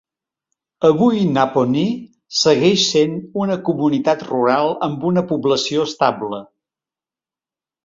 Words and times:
Avui 0.87 1.19
Naponee 1.35 1.91
segueix 2.45 2.87
sent 2.93 3.13
una 3.43 3.59
comunitat 3.69 4.25
rural 4.31 4.75
amb 4.89 5.07
una 5.13 5.27
població 5.35 5.87
estable. 5.93 6.43